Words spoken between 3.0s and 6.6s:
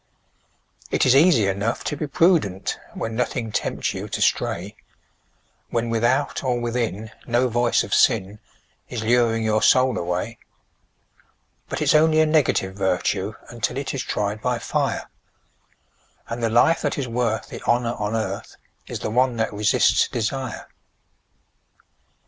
nothing tempts you to stray, When without or